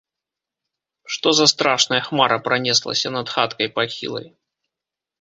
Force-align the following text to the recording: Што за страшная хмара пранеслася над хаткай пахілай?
Што 1.15 1.33
за 1.41 1.45
страшная 1.53 2.01
хмара 2.07 2.41
пранеслася 2.49 3.15
над 3.19 3.27
хаткай 3.37 3.67
пахілай? 3.81 4.27